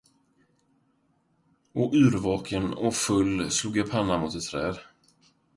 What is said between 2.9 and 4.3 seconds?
full slog jag pannan